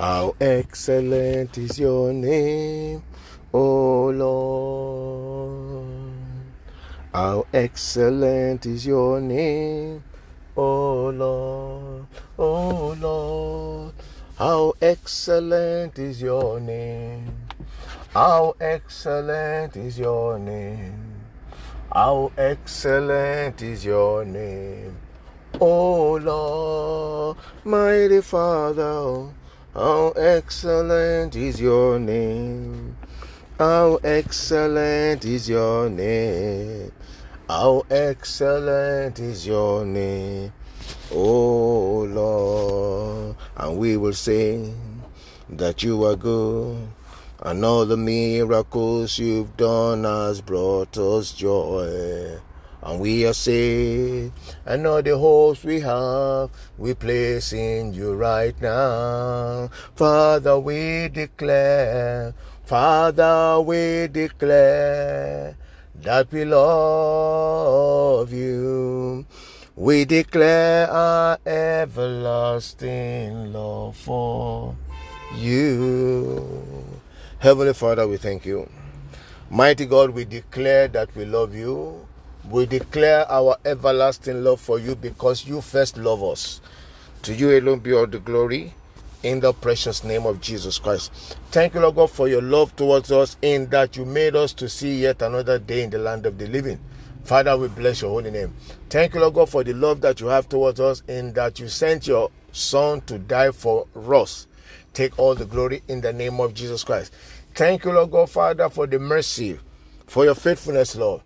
[0.00, 3.02] How excellent is your name,
[3.52, 5.84] O Lord.
[7.12, 10.02] How excellent is your name,
[10.56, 12.06] O Lord.
[12.38, 13.92] O Lord.
[14.38, 17.36] How excellent is your name.
[18.14, 21.20] How excellent is your name.
[21.92, 24.96] How excellent is your name.
[25.60, 29.28] O Lord, mighty Father,
[29.74, 32.96] how excellent is your name.
[33.58, 36.90] How excellent is your name.
[37.48, 40.52] How excellent is your name.
[41.12, 45.02] Oh Lord, and we will sing
[45.48, 46.88] that you are good.
[47.42, 52.38] And all the miracles you've done has brought us joy.
[52.82, 54.32] And we are saved,
[54.64, 56.48] and all the hopes we have,
[56.78, 59.68] we place in you right now.
[59.94, 62.32] Father, we declare,
[62.64, 65.56] Father, we declare
[66.02, 69.26] that we love you.
[69.76, 72.72] We declare our everlasting
[73.52, 74.74] love for
[75.36, 76.64] you.
[77.40, 78.70] Heavenly Father, we thank you.
[79.50, 82.06] Mighty God, we declare that we love you.
[82.50, 86.60] We declare our everlasting love for you because you first love us.
[87.22, 88.74] To you alone be all the glory
[89.22, 91.12] in the precious name of Jesus Christ.
[91.52, 94.68] Thank you, Lord God, for your love towards us in that you made us to
[94.68, 96.80] see yet another day in the land of the living.
[97.22, 98.52] Father, we bless your holy name.
[98.88, 101.68] Thank you, Lord God, for the love that you have towards us in that you
[101.68, 104.48] sent your Son to die for us.
[104.92, 107.12] Take all the glory in the name of Jesus Christ.
[107.54, 109.60] Thank you, Lord God, Father, for the mercy,
[110.08, 111.20] for your faithfulness, Lord.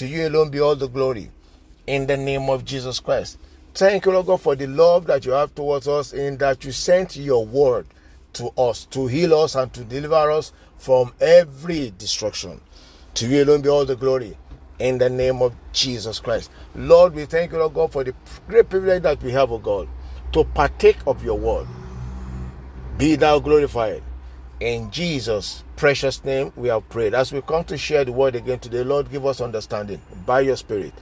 [0.00, 1.30] To you alone be all the glory
[1.86, 3.38] in the name of Jesus Christ.
[3.74, 6.72] Thank you, Lord God, for the love that you have towards us in that you
[6.72, 7.84] sent your word
[8.32, 12.62] to us to heal us and to deliver us from every destruction.
[13.12, 14.38] To you alone be all the glory
[14.78, 16.50] in the name of Jesus Christ.
[16.74, 18.14] Lord, we thank you, Lord God, for the
[18.48, 19.86] great privilege that we have, O God,
[20.32, 21.68] to partake of your word.
[22.96, 24.02] Be thou glorified.
[24.60, 27.14] In Jesus' precious name, we have prayed.
[27.14, 30.56] As we come to share the word again today, Lord, give us understanding by your
[30.56, 30.92] Spirit.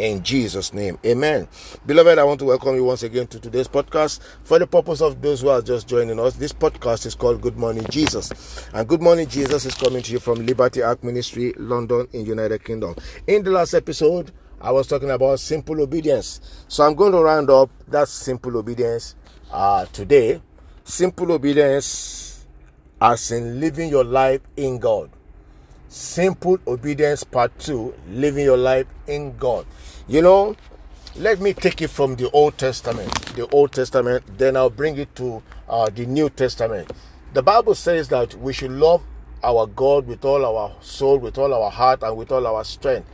[0.00, 1.46] In Jesus' name, amen.
[1.86, 4.20] Beloved, I want to welcome you once again to today's podcast.
[4.42, 7.56] For the purpose of those who are just joining us, this podcast is called Good
[7.56, 8.68] Morning Jesus.
[8.74, 12.64] And Good Morning Jesus is coming to you from Liberty Ark Ministry, London, in United
[12.64, 12.96] Kingdom.
[13.28, 16.40] In the last episode, I was talking about simple obedience.
[16.66, 19.14] So I'm going to round up that simple obedience
[19.52, 20.42] uh, today.
[20.82, 22.35] Simple obedience
[23.00, 25.10] as in living your life in God.
[25.88, 29.66] Simple obedience part two, living your life in God.
[30.08, 30.56] You know,
[31.14, 35.14] let me take it from the Old Testament, the Old Testament, then I'll bring it
[35.16, 36.90] to uh, the New Testament.
[37.32, 39.02] The Bible says that we should love
[39.42, 43.08] our God with all our soul, with all our heart, and with all our strength.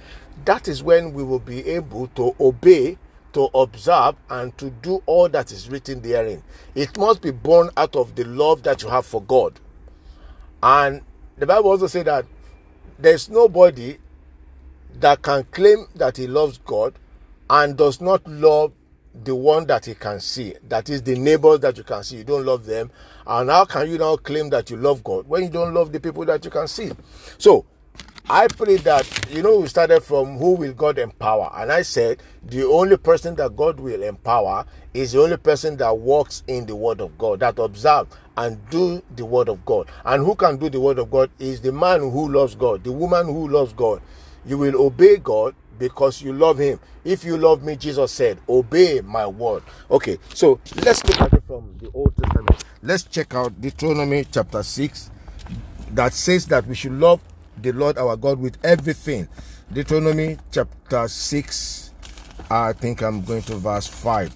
[0.45, 2.99] That is when we will be able to obey,
[3.35, 6.43] to observe, and to do all that is written therein.
[6.75, 9.61] It must be born out of the love that you have for God.
[10.63, 11.03] And
[11.37, 12.25] the Bible also says that
[12.99, 13.99] there's nobody
[15.01, 16.95] that can claim that he loves God
[17.51, 18.73] and does not love
[19.25, 20.55] the one that he can see.
[20.69, 22.19] That is the neighbors that you can see.
[22.19, 22.91] You don't love them.
[23.27, 26.01] And how can you now claim that you love God when you don't love the
[26.01, 26.91] people that you can see?
[27.39, 27.67] So
[28.29, 31.51] I pray that, you know, we started from who will God empower.
[31.55, 35.97] And I said the only person that God will empower is the only person that
[35.97, 38.07] walks in the word of God, that observe
[38.37, 39.89] and do the word of God.
[40.05, 42.93] And who can do the word of God is the man who loves God, the
[42.93, 44.01] woman who loves God.
[44.47, 46.79] You will obey God because you love him.
[47.05, 49.65] If you love me, Jesus said, obey my word.
[49.91, 52.65] Okay, so let's look at it from the Old Testament.
[52.83, 55.11] Let's check out Deuteronomy chapter 6
[55.91, 57.21] that says that we should love
[57.59, 59.29] the Lord our God with everything.
[59.73, 61.91] Deuteronomy chapter 6,
[62.51, 64.35] I think I'm going to verse 5.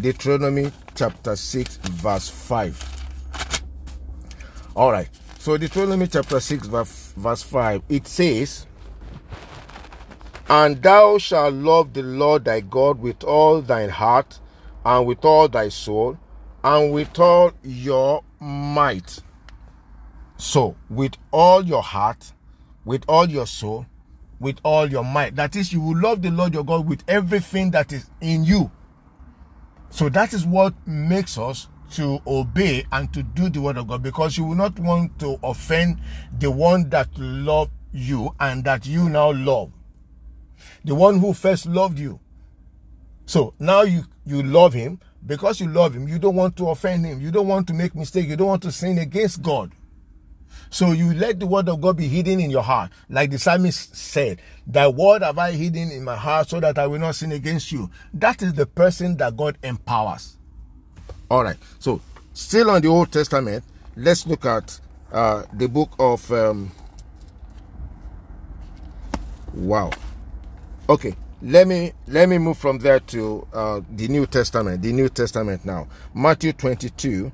[0.00, 2.98] Deuteronomy chapter 6, verse 5.
[4.76, 5.08] All right.
[5.40, 8.66] So Deuteronomy chapter 6, verse, verse 5, it says,
[10.48, 14.40] And thou shalt love the Lord thy God with all thine heart,
[14.84, 16.18] and with all thy soul,
[16.62, 19.20] and with all your might.
[20.36, 22.32] So, with all your heart,
[22.88, 23.84] with all your soul,
[24.40, 25.36] with all your might.
[25.36, 28.70] That is, you will love the Lord your God with everything that is in you.
[29.90, 34.02] So that is what makes us to obey and to do the word of God
[34.02, 36.00] because you will not want to offend
[36.38, 39.70] the one that loved you and that you now love.
[40.82, 42.20] The one who first loved you.
[43.26, 47.04] So now you, you love him Because you love him, you don't want to offend
[47.04, 49.72] him, you don't want to make mistake, you don't want to sin against God.
[50.70, 52.90] So you let the word of God be hidden in your heart.
[53.08, 56.86] Like the psalmist said, Thy word have I hidden in my heart so that I
[56.86, 57.90] will not sin against you.
[58.14, 60.36] That is the person that God empowers.
[61.30, 61.56] All right.
[61.78, 62.00] So
[62.32, 63.64] still on the Old Testament,
[63.96, 64.80] let's look at
[65.12, 66.70] uh, the book of um,
[69.54, 69.90] wow.
[70.88, 71.14] Okay.
[71.40, 74.82] Let me let me move from there to uh, the New Testament.
[74.82, 75.86] The New Testament now.
[76.12, 77.30] Matthew 22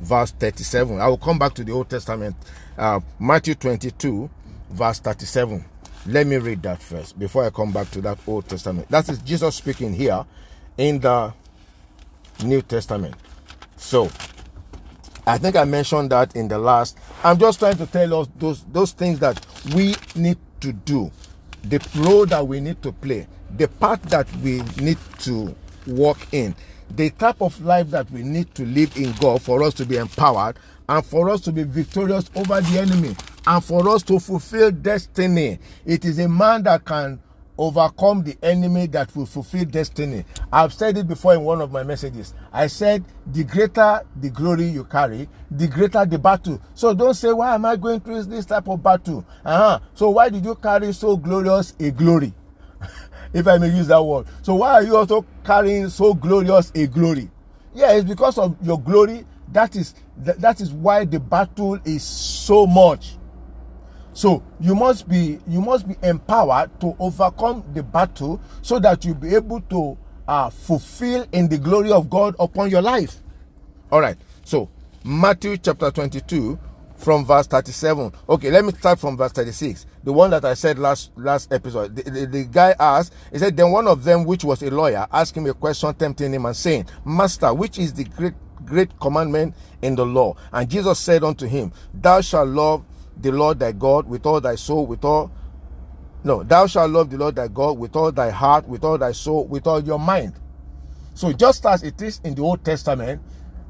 [0.00, 1.00] verse 37.
[1.00, 2.36] I will come back to the Old Testament.
[2.76, 4.28] Uh, Matthew 22,
[4.70, 5.64] verse 37.
[6.06, 8.88] Let me read that first before I come back to that Old Testament.
[8.90, 10.24] That is Jesus speaking here
[10.78, 11.32] in the
[12.44, 13.14] New Testament.
[13.76, 14.10] So,
[15.26, 16.96] I think I mentioned that in the last.
[17.24, 19.44] I'm just trying to tell us those those things that
[19.74, 21.10] we need to do,
[21.64, 23.26] the role that we need to play,
[23.56, 25.54] the part that we need to
[25.86, 26.54] walk in
[26.94, 29.96] the type of life that we need to live in God for us to be
[29.96, 30.56] empowered
[30.88, 33.16] and for us to be victorious over the enemy
[33.46, 35.58] and for us to fulfill destiny.
[35.84, 37.20] It is a man that can
[37.58, 40.24] overcome the enemy that will fulfill destiny.
[40.52, 42.34] I've said it before in one of my messages.
[42.52, 46.60] I said, the greater the glory you carry, the greater the battle.
[46.74, 49.24] So don't say, why am I going through this type of battle?
[49.44, 49.80] Uh-huh.
[49.94, 52.34] So why did you carry so glorious a glory?
[53.36, 54.26] If I may use that word.
[54.42, 57.30] So why are you also carrying so glorious a glory?
[57.74, 59.26] Yeah, it's because of your glory.
[59.52, 63.16] That is that, that is why the battle is so much.
[64.14, 69.14] So you must be you must be empowered to overcome the battle so that you'll
[69.16, 73.22] be able to uh, fulfill in the glory of God upon your life.
[73.92, 74.16] All right.
[74.44, 74.70] So
[75.04, 76.58] Matthew chapter 22
[76.96, 78.12] from verse 37.
[78.28, 79.86] Okay, let me start from verse 36.
[80.04, 81.96] The one that I said last last episode.
[81.96, 85.06] The, the, the, guy asked, he said, Then one of them, which was a lawyer,
[85.12, 88.34] asked him a question, tempting him and saying, Master, which is the great
[88.64, 90.34] great commandment in the law?
[90.52, 92.84] And Jesus said unto him, Thou shalt love
[93.16, 95.30] the Lord thy God with all thy soul, with all
[96.26, 99.12] no, thou shalt love the Lord thy God with all thy heart, with all thy
[99.12, 100.34] soul, with all your mind.
[101.14, 103.22] So just as it is in the Old Testament,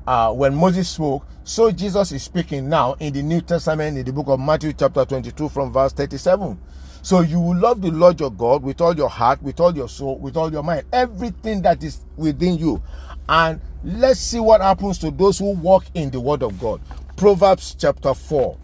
[0.06, 4.12] uh, when Moses spoke, so Jesus is speaking now in the New Testament in the
[4.12, 6.58] book of Matthew, chapter 22, from verse 37.
[7.03, 9.88] So you will love the Lord your God with all your heart, with all your
[9.88, 12.82] soul, with all your mind, everything that is within you.
[13.29, 16.81] And let's see what happens to those who walk in the word of God.
[17.17, 18.59] Proverbs chapter 4.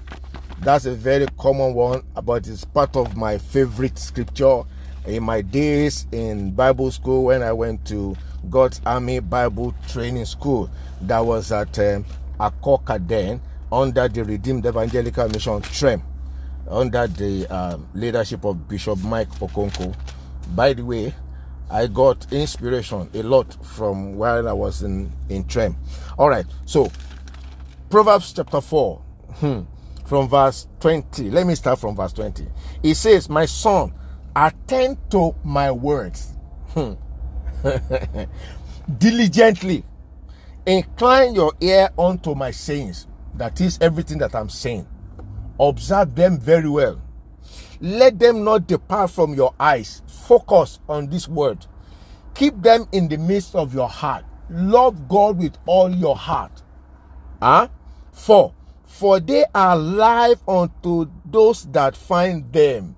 [0.61, 4.63] That's a very common one, but it's part of my favorite scripture
[5.07, 8.17] in my days in Bible school when I went to
[8.51, 10.71] God's Army Bible Training School
[11.03, 12.05] that was at um,
[12.39, 13.41] Akoka then
[13.71, 16.03] under the Redeemed Evangelical Mission TREM
[16.69, 19.95] under the um, leadership of Bishop Mike Okonkwo.
[20.55, 21.15] By the way,
[21.71, 25.77] I got inspiration a lot from while I was in, in TREM.
[26.19, 26.91] All right, so
[27.89, 29.03] Proverbs chapter 4,
[29.37, 29.61] hmm,
[30.05, 31.31] from verse 20.
[31.31, 32.47] Let me start from verse 20.
[32.83, 33.95] It says, My son,
[34.35, 36.35] attend to my words.
[36.71, 36.95] Hmm.
[38.99, 39.85] Diligently
[40.65, 43.09] Incline your ear unto my sayings.
[43.35, 44.87] That is everything that I'm saying.
[45.59, 47.03] Observe them very well.
[47.81, 50.03] Let them not depart from your eyes.
[50.07, 51.67] Focus on this word.
[52.35, 54.25] Keep them in the midst of your heart.
[54.49, 56.63] Love God with all your heart.
[57.41, 57.63] Ah?
[57.63, 57.69] Huh?
[58.13, 58.55] For,
[58.85, 62.95] for they are life unto those that find them.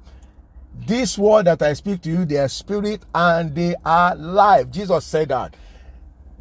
[0.87, 4.71] This word that I speak to you, they are spirit and they are life.
[4.71, 5.57] Jesus said that.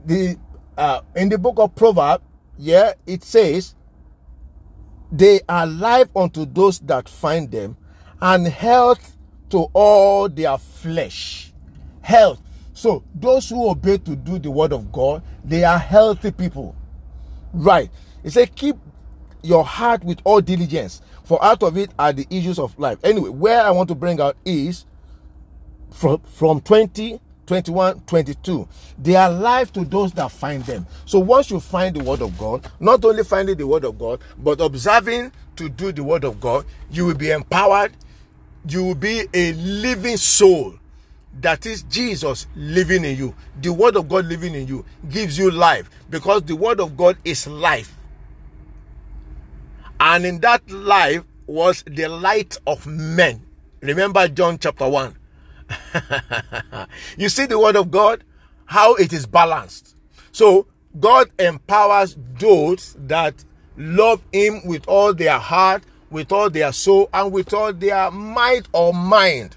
[0.06, 0.38] The
[0.78, 2.24] uh, in the book of Proverbs,
[2.58, 3.76] yeah, it says,
[5.12, 7.78] they are life unto those that find them,
[8.20, 9.16] and health
[9.52, 11.54] to all their flesh.
[12.02, 12.42] Health.
[12.74, 16.76] So those who obey to do the word of God, they are healthy people.
[17.54, 17.92] Right.
[18.24, 18.76] It says, keep
[19.44, 23.00] your heart with all diligence, for out of it are the issues of life.
[23.04, 24.86] Anyway, where I want to bring out is
[25.92, 28.68] from, from 20 21, 22.
[28.98, 30.88] They are life to those that find them.
[31.06, 34.22] So once you find the word of God, not only finding the word of God,
[34.38, 37.92] but observing to do the word of God, you will be empowered.
[38.68, 40.76] You will be a living soul.
[41.42, 43.36] That is Jesus living in you.
[43.60, 47.18] The word of God living in you gives you life because the word of God
[47.26, 47.94] is life.
[50.00, 53.46] And in that life was the light of men.
[53.82, 55.18] Remember John chapter 1
[57.18, 58.24] you see the word of God,
[58.66, 59.96] how it is balanced.
[60.32, 60.68] So
[61.00, 63.44] God empowers those that
[63.78, 68.68] love Him with all their heart, with all their soul, and with all their might
[68.72, 69.56] or mind.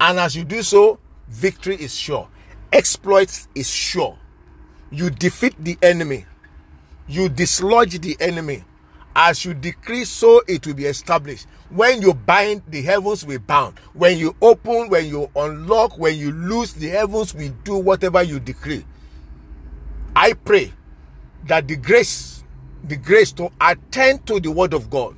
[0.00, 2.28] And as you do so, victory is sure,
[2.72, 4.18] exploits is sure.
[4.90, 6.26] you defeat the enemy,
[7.08, 8.64] you dislodge the enemy.
[9.16, 11.46] As you decree, so it will be established.
[11.70, 13.78] When you bind, the heavens will bound.
[13.92, 18.40] When you open, when you unlock, when you loose, the heavens will do whatever you
[18.40, 18.84] decree.
[20.16, 20.72] I pray
[21.46, 22.44] that the grace,
[22.82, 25.16] the grace to attend to the word of God,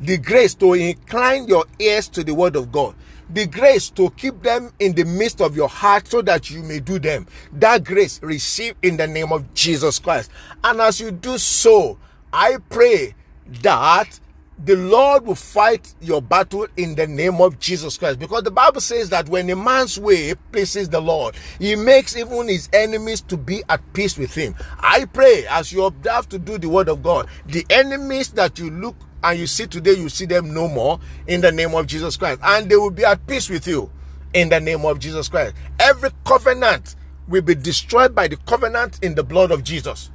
[0.00, 2.94] the grace to incline your ears to the word of God,
[3.30, 6.80] the grace to keep them in the midst of your heart so that you may
[6.80, 7.26] do them.
[7.52, 10.30] That grace receive in the name of Jesus Christ.
[10.62, 11.98] And as you do so,
[12.34, 13.14] I pray
[13.62, 14.18] that
[14.58, 18.18] the Lord will fight your battle in the name of Jesus Christ.
[18.18, 22.48] Because the Bible says that when a man's way pleases the Lord, he makes even
[22.48, 24.56] his enemies to be at peace with him.
[24.80, 28.68] I pray as you observe to do the word of God, the enemies that you
[28.68, 30.98] look and you see today, you see them no more
[31.28, 32.40] in the name of Jesus Christ.
[32.42, 33.92] And they will be at peace with you
[34.32, 35.54] in the name of Jesus Christ.
[35.78, 36.96] Every covenant
[37.28, 40.10] will be destroyed by the covenant in the blood of Jesus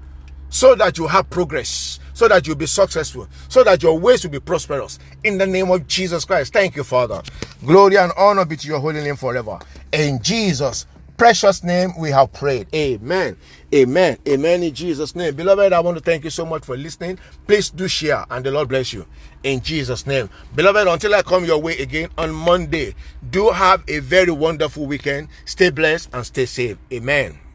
[0.50, 4.32] so that you have progress, so that you'll be successful, so that your ways will
[4.32, 5.00] be prosperous.
[5.24, 6.52] In the name of Jesus Christ.
[6.52, 7.22] Thank you, Father.
[7.66, 9.58] Glory and honor be to your holy name forever.
[9.94, 10.86] In Jesus'
[11.16, 12.68] precious name we have prayed.
[12.76, 13.38] Amen.
[13.74, 14.18] Amen.
[14.28, 14.64] Amen.
[14.64, 15.34] In Jesus' name.
[15.34, 17.18] Beloved, I want to thank you so much for listening.
[17.48, 19.06] Please do share and the Lord bless you.
[19.44, 20.30] In Jesus' name.
[20.56, 22.96] Beloved, until I come your way again on Monday,
[23.30, 25.30] do have a very wonderful weekend.
[25.46, 26.78] Stay blessed and stay safe.
[26.92, 27.40] Amen.